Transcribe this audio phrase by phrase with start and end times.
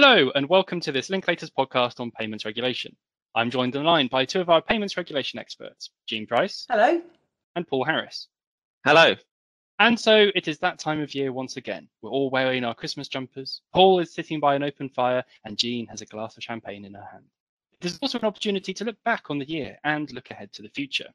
[0.00, 2.94] Hello, and welcome to this Linklaters podcast on payments regulation.
[3.34, 7.02] I'm joined online by two of our payments regulation experts, Jean Price Hello.
[7.56, 8.28] and Paul Harris.
[8.84, 9.16] Hello.
[9.80, 11.88] And so it is that time of year once again.
[12.00, 13.60] We're all wearing our Christmas jumpers.
[13.74, 16.94] Paul is sitting by an open fire, and Jean has a glass of champagne in
[16.94, 17.24] her hand.
[17.80, 20.62] It is also an opportunity to look back on the year and look ahead to
[20.62, 21.08] the future.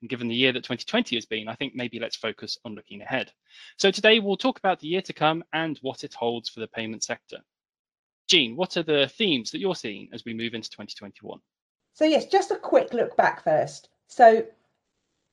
[0.00, 3.00] And given the year that 2020 has been, I think maybe let's focus on looking
[3.00, 3.30] ahead.
[3.76, 6.66] So today we'll talk about the year to come and what it holds for the
[6.66, 7.44] payment sector.
[8.28, 11.40] Jean, what are the themes that you're seeing as we move into 2021?
[11.94, 13.88] So, yes, just a quick look back first.
[14.06, 14.44] So,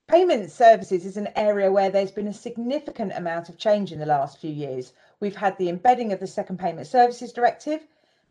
[0.07, 4.05] payment services is an area where there's been a significant amount of change in the
[4.05, 4.93] last few years.
[5.19, 7.81] We've had the embedding of the Second Payment Services Directive,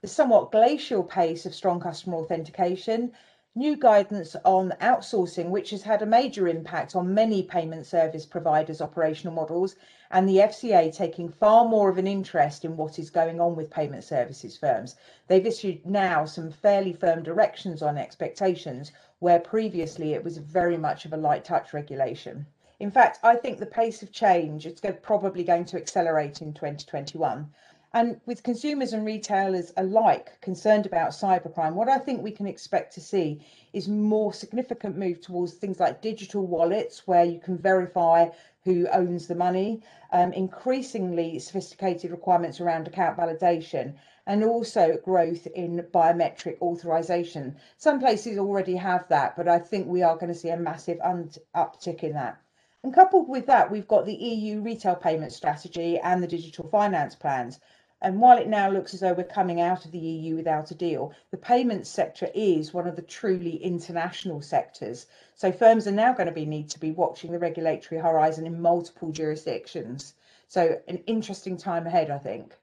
[0.01, 3.13] the somewhat glacial pace of strong customer authentication,
[3.57, 8.81] new guidance on outsourcing, which has had a major impact on many payment service providers'
[8.81, 9.77] operational models,
[10.11, 13.71] and the FCA taking far more of an interest in what is going on with
[13.71, 14.97] payment services firms.
[15.29, 21.05] They've issued now some fairly firm directions on expectations, where previously it was very much
[21.05, 22.47] of a light touch regulation.
[22.81, 27.49] In fact, I think the pace of change is probably going to accelerate in 2021.
[27.97, 32.93] And with consumers and retailers alike concerned about cybercrime, what I think we can expect
[32.95, 33.41] to see
[33.73, 38.31] is more significant move towards things like digital wallets, where you can verify
[38.65, 43.95] who owns the money, um, increasingly sophisticated requirements around account validation,
[44.27, 47.55] and also growth in biometric authorization.
[47.77, 50.99] Some places already have that, but I think we are going to see a massive
[50.99, 52.41] uptick in that.
[52.83, 57.15] And coupled with that, we've got the EU retail payment strategy and the digital finance
[57.15, 57.59] plans,
[58.05, 60.75] and while it now looks as though we're coming out of the EU without a
[60.75, 65.07] deal, the payments sector is one of the truly international sectors.
[65.35, 68.61] So firms are now going to be need to be watching the regulatory horizon in
[68.61, 70.13] multiple jurisdictions.
[70.49, 72.55] So an interesting time ahead, I think.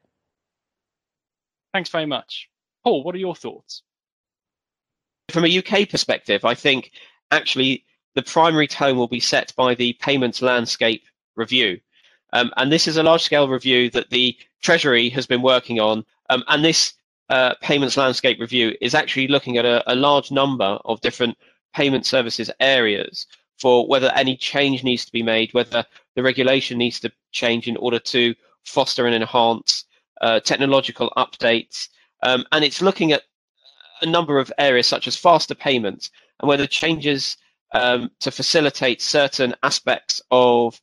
[1.73, 2.47] Thanks very much.
[2.83, 3.81] Paul, what are your thoughts?
[5.29, 6.91] From a UK perspective, I think
[7.31, 7.83] actually
[8.13, 11.03] the primary tone will be set by the payments landscape
[11.35, 11.79] review.
[12.33, 16.05] Um, and this is a large scale review that the Treasury has been working on.
[16.29, 16.93] Um, and this
[17.29, 21.37] uh, payments landscape review is actually looking at a, a, large number of different
[21.73, 23.25] payment services areas
[23.57, 27.77] for whether any change needs to be made, whether the regulation needs to change in
[27.77, 29.85] order to foster and enhance
[30.19, 31.87] uh, technological updates.
[32.23, 33.23] Um, and it's looking at
[34.01, 36.09] a number of areas such as faster payments
[36.39, 37.37] and whether changes
[37.73, 40.81] um, to facilitate certain aspects of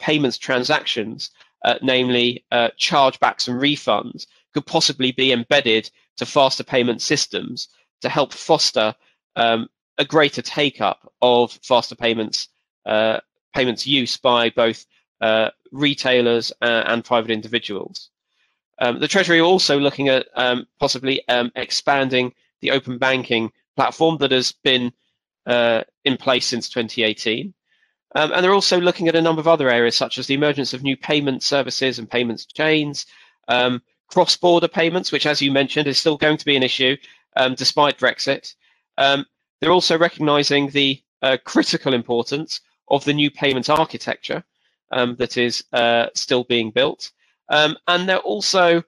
[0.00, 1.30] payments transactions,
[1.64, 7.68] uh, namely uh, chargebacks and refunds, could possibly be embedded to faster payment systems
[8.02, 8.94] to help foster
[9.36, 9.68] um,
[9.98, 12.48] a greater take up of faster payments
[12.86, 13.18] uh,
[13.54, 14.84] payments use by both
[15.20, 18.10] uh, retailers uh, and private individuals.
[18.80, 24.18] Um, the Treasury are also looking at um, possibly um, expanding the open banking platform
[24.18, 24.92] that has been
[25.46, 27.54] in place since 2018
[28.14, 30.72] um, and they're also looking at a number of other areas, such as the emergence
[30.72, 33.06] of new payment services and payments chains,
[33.48, 36.96] um, cross border payments, which, as you mentioned, is still going to be an issue
[37.36, 38.54] um, despite Brexit.
[38.98, 39.26] Um,
[39.60, 44.44] they're also recognizing the uh, critical importance of the new payment architecture
[44.92, 47.10] um, that is uh, still being built.
[47.48, 48.82] Um, and they're also,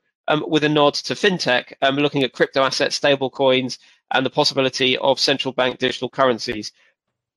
[0.47, 3.79] with a nod to fintech, looking at crypto assets, stablecoins,
[4.13, 6.73] and the possibility of central bank digital currencies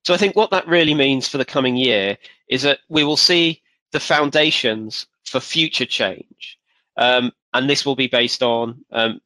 [0.04, 2.18] so I think what that really means for the coming year
[2.48, 3.62] is that we will see
[3.92, 6.58] the foundations for future change.
[6.98, 9.22] Um, and this will be based on um,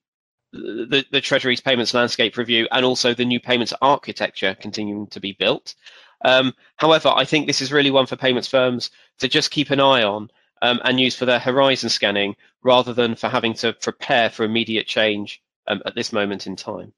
[0.51, 5.33] the, the, Treasury's payments landscape review and also the new payments architecture continuing to be
[5.33, 5.75] built.
[6.23, 9.79] Um, however, I think this is really one for payments firms to just keep an
[9.79, 10.29] eye on
[10.61, 14.87] um, and use for their horizon scanning rather than for having to prepare for immediate
[14.87, 16.93] change um, at this moment in time.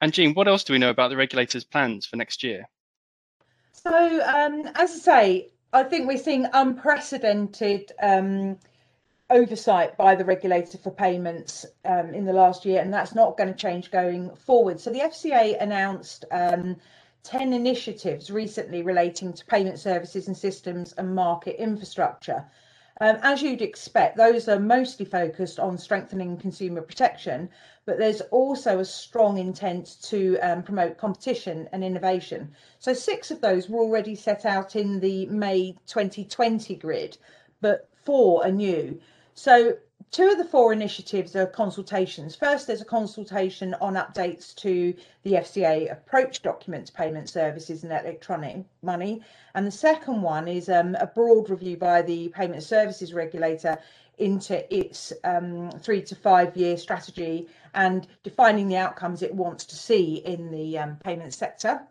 [0.00, 2.68] And Jean, what else do we know about the regulators' plans for next year?
[3.82, 8.58] So, um, as I say, I think we're seeing unprecedented um,
[9.28, 13.52] oversight by the regulator for payments um, in the last year, and that's not going
[13.52, 14.80] to change going forward.
[14.80, 16.76] So, the FCA announced um,
[17.24, 22.46] 10 initiatives recently relating to payment services and systems and market infrastructure.
[23.00, 27.50] Um, as you'd expect, those are mostly focused on strengthening consumer protection,
[27.84, 32.54] but there's also a strong intent to um, promote competition and innovation.
[32.78, 37.18] So, six of those were already set out in the May 2020 grid,
[37.60, 38.98] but four are new.
[39.34, 39.76] So,
[40.10, 42.34] two of the four initiatives are consultations.
[42.36, 47.92] First, there's a consultation on updates to the FCA approach document to payment services and
[47.92, 49.22] electronic money.
[49.54, 53.78] And the second one is um, a broad review by the payment services regulator
[54.18, 59.76] into its um, three to five year strategy and defining the outcomes it wants to
[59.76, 61.82] see in the um, payment sector.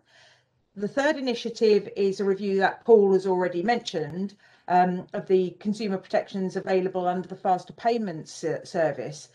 [0.76, 4.34] The third initiative is a review that Paul has already mentioned
[4.68, 9.30] um, of the consumer protections available under the faster payments service.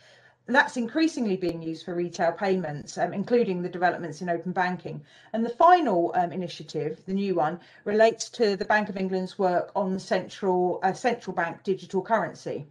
[0.46, 5.02] That's increasingly being used for retail payments, um, including the developments in open banking.
[5.32, 9.70] And the final um, initiative, the new one, relates to the Bank of England's work
[9.76, 12.66] on the central uh, central bank digital currency.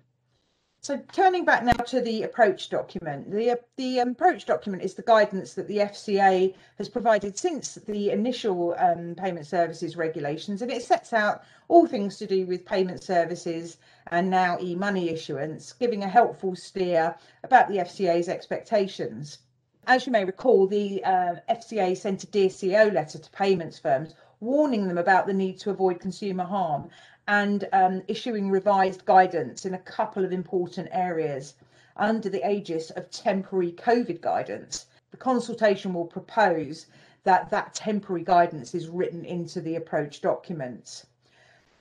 [0.82, 5.54] So turning back now to the approach document, the, the approach document is the guidance
[5.56, 11.12] that the FCA has provided since the initial um, payment services regulations, and it sets
[11.12, 13.78] out all things to do with payment services
[14.08, 19.40] and now e-money issuance, giving a helpful steer about the FCA's expectations.
[19.86, 24.88] As you may recall, the uh, FCA sent a CEO letter to payments firms warning
[24.88, 26.90] them about the need to avoid consumer harm
[27.30, 31.54] and um, issuing revised guidance in a couple of important areas
[31.96, 34.88] under the aegis of temporary COVID guidance.
[35.12, 36.88] The consultation will propose
[37.26, 41.06] that that temporary guidance is written into the approach documents.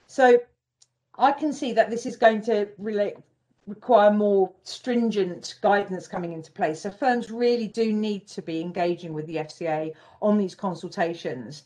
[0.06, 0.39] So
[1.17, 3.17] I can see that this is going to relate,
[3.67, 6.83] require more stringent guidance coming into place.
[6.83, 11.62] So firms really do need to be engaging with the FCA on these consultations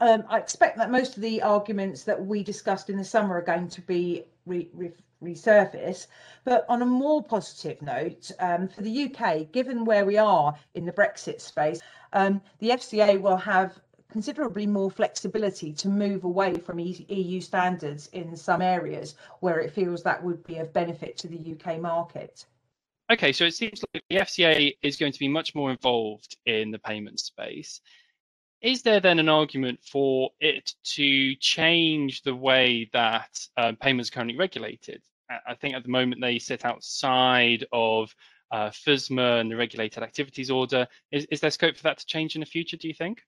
[0.00, 3.42] um, I expect that most of the arguments that we discussed in the summer are
[3.42, 4.90] going to be re, re,
[5.22, 6.06] resurface.
[6.44, 10.86] But on a more positive note, um, for the UK, given where we are in
[10.86, 11.80] the Brexit space,
[12.12, 13.78] um, the FCA will have
[14.10, 20.02] considerably more flexibility to move away from EU standards in some areas where it feels
[20.02, 22.46] that would be of benefit to the UK market.
[23.12, 26.70] Okay, so it seems like the FCA is going to be much more involved in
[26.70, 27.80] the payment space
[28.62, 34.14] is there then an argument for it to change the way that uh, payments are
[34.14, 35.02] currently regulated?
[35.46, 38.14] I think at the moment they sit outside of
[38.50, 40.88] uh, FSMA and the Regulated Activities Order.
[41.12, 43.22] Is, is there scope for that to change in the future, do you think?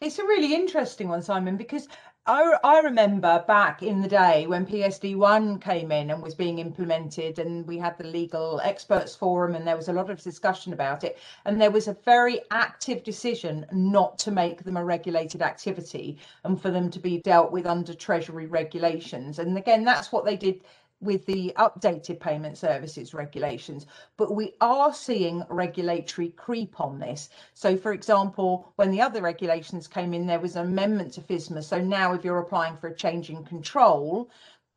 [0.00, 1.88] It's a really interesting one, Simon, because
[2.26, 7.38] I, I remember back in the day when PSD1 came in and was being implemented,
[7.38, 11.04] and we had the legal experts forum, and there was a lot of discussion about
[11.04, 11.18] it.
[11.46, 16.60] And there was a very active decision not to make them a regulated activity and
[16.60, 19.38] for them to be dealt with under Treasury regulations.
[19.38, 20.60] And again, that's what they did
[21.00, 23.86] with the updated payment services regulations,
[24.16, 27.30] but we are seeing regulatory creep on this.
[27.54, 31.62] So, for example, when the other regulations came in, there was an amendment to FSMA.
[31.62, 34.28] So now, if you're applying for a change in control,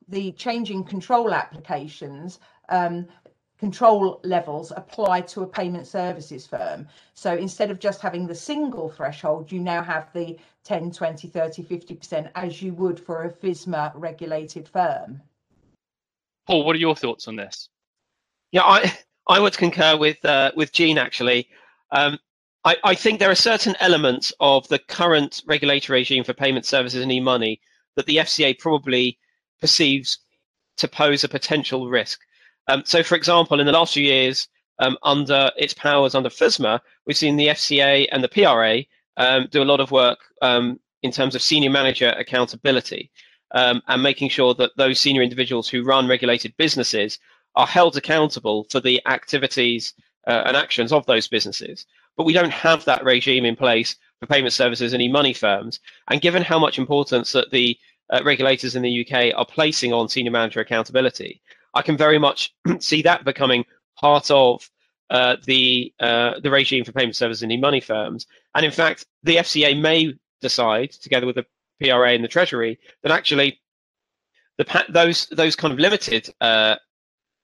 [0.07, 2.39] the change in control applications
[2.69, 3.07] um,
[3.62, 6.88] control levels apply to a payment services firm.
[7.13, 11.63] So instead of just having the single threshold, you now have the 10, 20, 30,
[11.63, 15.21] 50% as you would for a FSMA regulated firm.
[16.47, 17.69] Paul, what are your thoughts on this?
[18.51, 18.93] Yeah, I
[19.27, 21.47] I would concur with uh, with Jean actually.
[21.91, 22.19] Um,
[22.63, 27.01] I, I think there are certain elements of the current regulatory regime for payment services
[27.01, 27.59] and e-money
[27.95, 29.17] that the FCA probably
[29.59, 30.19] perceives
[30.77, 32.19] to pose a potential risk.
[32.67, 34.47] Um, so, for example, in the last few years,
[34.79, 38.83] um, under its powers under FSMA, we've seen the FCA and the PRA
[39.17, 43.11] um, do a lot of work um, in terms of senior manager accountability
[43.53, 47.20] um, and making sure that those senior individuals who run regulated businesses
[47.55, 49.93] are held accountable for the activities
[50.27, 51.86] uh, and actions of those businesses.
[52.15, 55.79] But we don't have that regime in place for payment services and e-money firms.
[56.10, 57.77] And given how much importance that the
[58.10, 61.41] uh, regulators in the UK are placing on senior manager accountability,
[61.74, 63.65] I can very much see that becoming
[63.98, 64.70] part of
[65.10, 68.27] uh, the uh, the regime for payment services and e-money firms.
[68.55, 71.46] And in fact, the FCA may decide, together with the
[71.81, 73.59] PRA and the Treasury, that actually
[74.57, 76.75] the those those kind of limited uh,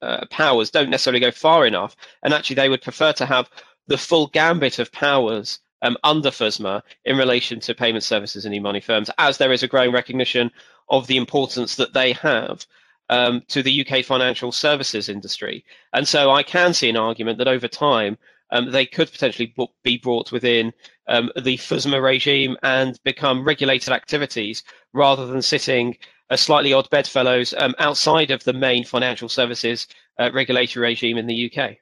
[0.01, 3.49] uh, powers don't necessarily go far enough, and actually they would prefer to have
[3.87, 8.81] the full gambit of powers um, under FSMA in relation to payment services and e-money
[8.81, 10.51] firms, as there is a growing recognition
[10.89, 12.65] of the importance that they have
[13.09, 15.63] um, to the UK financial services industry.
[15.93, 18.17] And so I can see an argument that over time
[18.51, 20.73] um, they could potentially be brought within
[21.07, 24.63] um, the FSMA regime and become regulated activities
[24.93, 25.97] rather than sitting
[26.29, 29.87] as slightly odd bedfellows um, outside of the main financial services
[30.19, 31.77] uh, regulatory regime in the UK.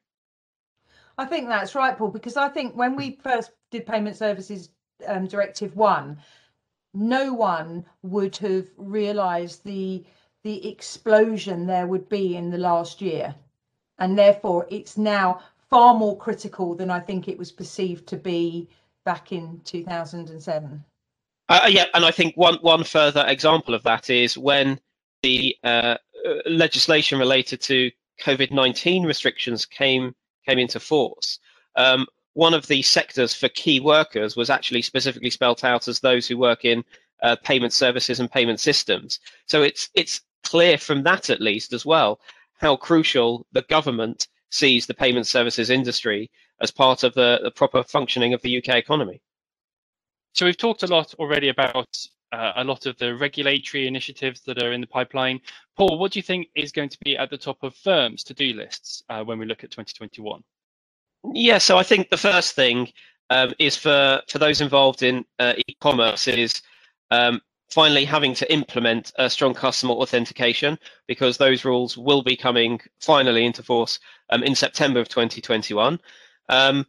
[1.18, 4.70] I think that's right, Paul, because I think when we first did Payment Services
[5.08, 6.18] um, Directive 1,
[6.94, 10.06] no one would have realised the
[10.44, 13.34] the explosion there would be in the last year
[13.98, 18.70] and therefore it's now far more critical than I think it was perceived to be
[19.04, 20.84] back in 2007.
[21.48, 24.80] Uh, yeah, and I think one one further example of that is when
[25.22, 25.98] the uh,
[26.48, 27.92] legislation related to
[28.24, 30.16] COVID nineteen restrictions came
[30.48, 31.40] came into force.
[31.76, 36.28] Um, one of the sectors for key workers was actually specifically spelt out as those
[36.28, 36.84] who work in
[37.22, 39.20] uh, payment services and payment systems.
[39.46, 42.20] So it's it's clear from that at least as well
[42.60, 46.30] how crucial the government sees the payment services industry
[46.62, 49.22] as part of the, the proper functioning of the UK economy.
[50.34, 51.88] So we've talked a lot already about
[52.32, 55.40] uh, a lot of the regulatory initiatives that are in the pipeline.
[55.78, 58.54] Paul, what do you think is going to be at the top of firms' to-do
[58.54, 60.42] lists uh, when we look at 2021?
[61.34, 62.90] Yeah, so I think the first thing
[63.30, 66.62] um, is for for those involved in uh, e-commerce is
[67.12, 72.80] um, finally having to implement a strong customer authentication because those rules will be coming
[73.00, 76.00] finally into force um, in September of 2021.
[76.50, 76.86] Um,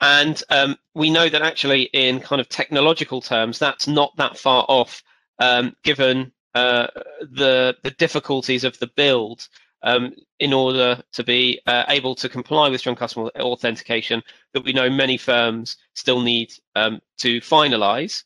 [0.00, 4.64] and um, we know that actually, in kind of technological terms, that's not that far
[4.68, 5.02] off,
[5.38, 6.88] um, given uh,
[7.20, 9.48] the the difficulties of the build
[9.82, 14.72] um, in order to be uh, able to comply with strong customer authentication that we
[14.72, 18.24] know many firms still need um, to finalize.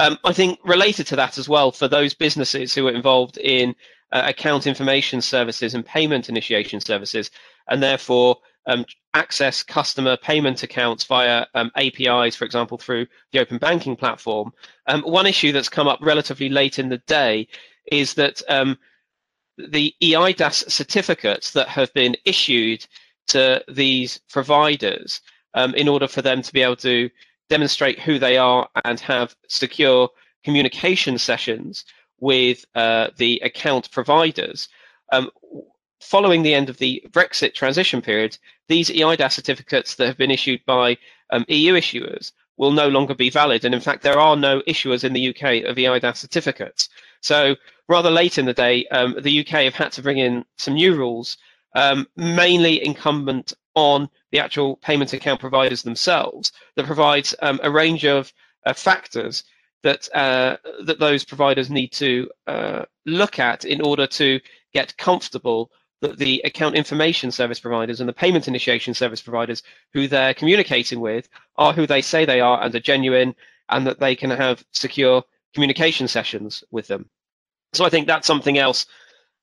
[0.00, 3.74] Um, I think related to that as well, for those businesses who are involved in
[4.12, 7.30] uh, account information services and payment initiation services,
[7.68, 13.58] and therefore um, access customer payment accounts via um, APIs, for example, through the open
[13.58, 14.52] banking platform.
[14.86, 17.46] Um, one issue that's come up relatively late in the day
[17.92, 18.78] is that um,
[19.58, 22.86] the EIDAS certificates that have been issued
[23.28, 25.20] to these providers
[25.52, 27.10] um, in order for them to be able to
[27.50, 30.08] demonstrate who they are and have secure
[30.44, 31.84] communication sessions
[32.20, 34.68] with uh, the account providers.
[35.12, 35.30] Um,
[36.00, 38.38] following the end of the Brexit transition period,
[38.68, 40.96] these EIDAS certificates that have been issued by
[41.30, 43.64] um, EU issuers will no longer be valid.
[43.64, 46.88] And in fact, there are no issuers in the UK of EIDAS certificates.
[47.20, 47.56] So
[47.88, 50.94] rather late in the day, um, the UK have had to bring in some new
[50.94, 51.36] rules,
[51.74, 58.04] um, mainly incumbent on the actual payment account providers themselves, that provides um, a range
[58.04, 58.32] of
[58.66, 59.44] uh, factors
[59.82, 64.40] that uh, that those providers need to uh, look at in order to
[64.72, 65.70] get comfortable
[66.02, 71.00] that the account information service providers and the payment initiation service providers who they're communicating
[71.00, 73.34] with are who they say they are and are genuine
[73.68, 75.22] and that they can have secure
[75.54, 77.08] communication sessions with them.
[77.72, 78.86] So I think that's something else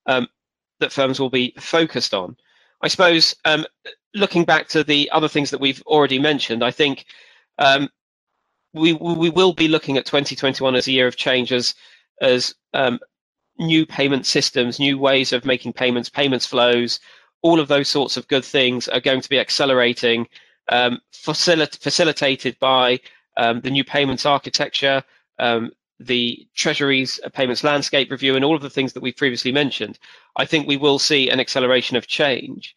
[0.06, 0.28] um,
[0.80, 2.36] that firms will be focused on.
[2.80, 3.66] I suppose um,
[4.14, 7.04] looking back to the other things that we've already mentioned, I think
[7.58, 7.88] um,
[8.72, 11.74] we we will be looking at 2021 as a year of change as
[12.20, 12.98] as um,
[13.58, 17.00] new payment systems, new ways of making payments, payments flows,
[17.42, 20.26] all of those sorts of good things are going to be accelerating,
[20.68, 23.00] um, facilit- facilitated by
[23.36, 25.02] um, the new payments architecture,
[25.38, 25.70] um,
[26.00, 29.98] the Treasury's payments landscape review, and all of the things that we've previously mentioned.
[30.36, 32.74] I think we will see an acceleration of change.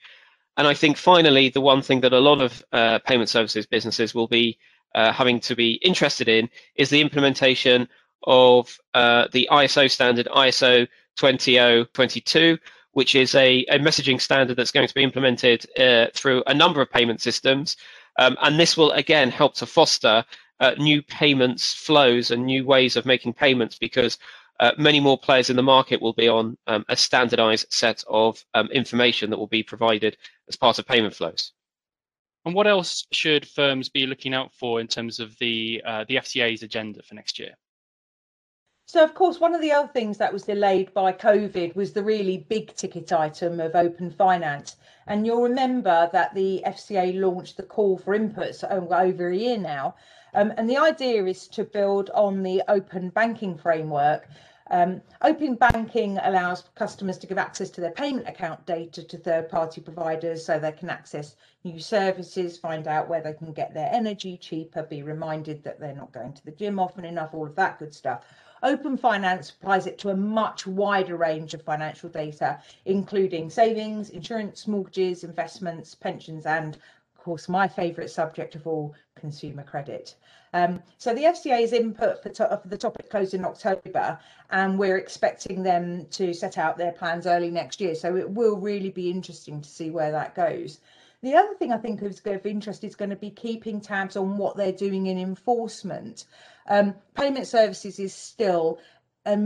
[0.58, 4.14] And I think finally, the one thing that a lot of uh, payment services businesses
[4.14, 4.58] will be
[4.96, 7.88] uh, having to be interested in is the implementation
[8.24, 12.58] of uh, the ISO standard ISO 20022,
[12.92, 16.82] which is a, a messaging standard that's going to be implemented uh, through a number
[16.82, 17.78] of payment systems.
[18.20, 20.26] Um, and this will again help to foster
[20.62, 24.18] uh, new payments flows and new ways of making payments because
[24.62, 28.46] uh, many more players in the market will be on um, a standardized set of
[28.54, 30.16] um, information that will be provided
[30.48, 31.52] as part of payment flows.
[32.46, 36.16] And what else should firms be looking out for in terms of the uh, the
[36.16, 37.56] FCA's agenda for next year?
[38.94, 42.04] So, of course, one of the other things that was delayed by COVID was the
[42.04, 44.76] really big ticket item of open finance.
[45.08, 49.96] And you'll remember that the FCA launched the call for inputs over a year now.
[50.34, 54.28] Um, and the idea is to build on the open banking framework.
[54.70, 59.48] Um, open banking allows customers to give access to their payment account data to third
[59.48, 63.90] party providers so they can access new services, find out where they can get their
[63.94, 67.56] energy cheaper, be reminded that they're not going to the gym often enough, all of
[67.56, 68.26] that good stuff.
[68.64, 74.68] Open Finance applies it to a much wider range of financial data, including savings, insurance,
[74.68, 80.16] mortgages, investments, pensions, and of course, my favourite subject of all, consumer credit.
[80.54, 84.98] Um, so the FCA's input for, to- for the topic closed in October, and we're
[84.98, 87.96] expecting them to set out their plans early next year.
[87.96, 90.80] So it will really be interesting to see where that goes.
[91.22, 94.38] The other thing I think is of interest is going to be keeping tabs on
[94.38, 96.26] what they're doing in enforcement.
[96.72, 98.80] Um, payment services is still
[99.26, 99.38] a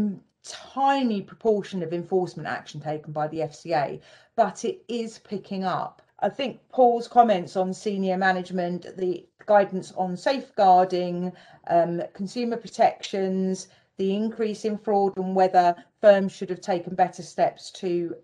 [0.43, 3.99] tiny proportion of enforcement action taken by the FCA,
[4.35, 6.03] but it is picking up.
[6.19, 11.31] I think Paul's comments on senior management, the guidance on safeguarding,
[11.67, 17.71] um, consumer protections, the increase in fraud, and whether firms should have taken better steps
[17.71, 18.15] to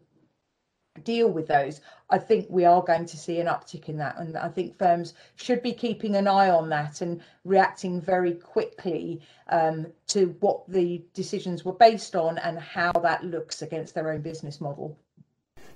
[1.03, 4.17] deal with those, I think we are going to see an uptick in that.
[4.17, 9.21] And I think firms should be keeping an eye on that and reacting very quickly
[9.49, 14.21] um, to what the decisions were based on and how that looks against their own
[14.21, 14.97] business model.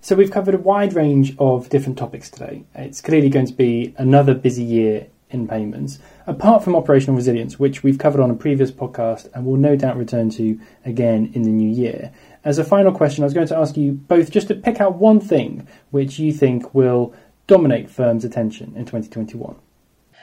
[0.02, 2.66] So we've covered a wide range of different topics today.
[2.76, 6.00] It's clearly going to be another busy year in payments.
[6.28, 9.98] Apart from operational resilience, which we've covered on a previous podcast and will no doubt
[9.98, 12.12] return to again in the new year,
[12.46, 14.96] as a final question, I was going to ask you both just to pick out
[14.96, 17.14] one thing which you think will
[17.48, 19.56] dominate firms' attention in 2021.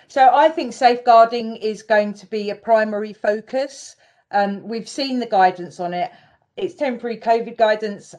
[0.07, 3.97] So I think safeguarding is going to be a primary focus.
[4.31, 6.13] Um, we've seen the guidance on it.
[6.57, 8.15] It's temporary COVID guidance.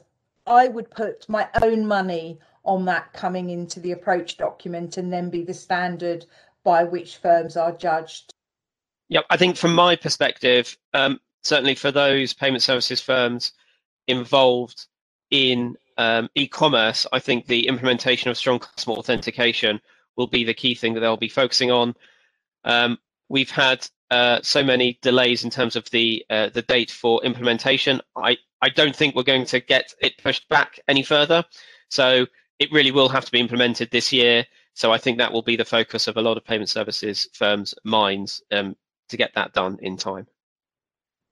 [0.46, 5.30] I would put my own money on that coming into the approach document and then
[5.30, 6.26] be the standard
[6.64, 8.34] by which firms are judged.
[9.10, 13.54] Yep, I think from my perspective, um, certainly for those payment services firms
[14.08, 14.88] involved
[15.32, 19.80] in um, e-commerce, I think the implementation of strong customer authentication
[20.16, 21.96] will be the key thing that they'll be focusing on.
[22.64, 22.98] Um,
[23.30, 28.00] we've had uh, so many delays in terms of the uh, the date for implementation.
[28.16, 31.44] I, I don't think we're going to get it pushed back any further.
[31.90, 32.28] So
[32.60, 34.46] it really will have to be implemented this year.
[34.76, 37.74] So I think that will be the focus of a lot of payment services firms'
[37.84, 38.76] minds um,
[39.10, 40.28] to get that done in time.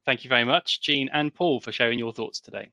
[0.06, 2.72] Thank you very much, Jean and Paul, for sharing your thoughts today.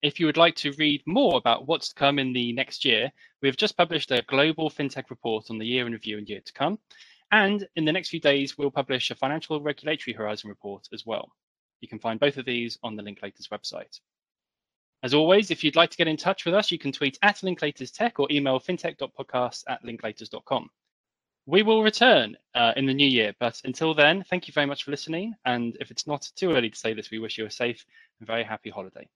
[0.00, 3.10] If you would like to read more about what's to come in the next year,
[3.42, 6.40] we have just published a global fintech report on the year in review and year
[6.40, 6.78] to come.
[7.32, 11.32] And in the next few days, we'll publish a financial regulatory horizon report as well.
[11.80, 13.98] You can find both of these on the Linklaters website.
[15.02, 17.38] As always, if you'd like to get in touch with us, you can tweet at
[17.38, 20.70] Linklaters Tech or email fintech.podcast at linklaters.com
[21.48, 23.32] we will return uh, in the new year.
[23.40, 25.34] But until then, thank you very much for listening.
[25.46, 27.86] And if it's not too early to say this, we wish you a safe
[28.20, 29.08] and very happy holiday.